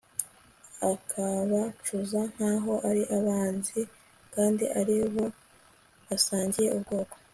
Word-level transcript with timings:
akabacuza 0.91 2.19
nk'aho 2.33 2.73
ari 2.89 3.03
abanzi 3.17 3.79
kandi 4.33 4.63
ari 4.79 4.93
abo 5.05 5.25
basangiye 6.07 6.69
ubwoko 6.77 7.15